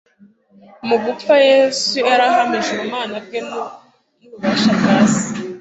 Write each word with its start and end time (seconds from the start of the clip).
Mu 0.87 0.95
gupfa, 1.03 1.33
Yesu 1.49 1.95
yari 2.07 2.23
ahamije 2.29 2.69
ubumana 2.73 3.17
bwe 3.25 3.39
n'ububasha 3.47 4.71
bwa 4.77 4.97
Se. 5.13 5.25